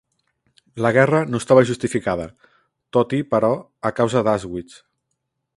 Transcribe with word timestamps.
La 0.85 0.91
guerra 0.95 1.19
no 1.33 1.41
estava 1.43 1.65
justificada 1.71 2.27
"tot 2.97 3.15
i 3.21 3.23
però 3.35 3.53
a 3.91 3.95
causa 4.03 4.29
d'Auschwitz". 4.31 4.85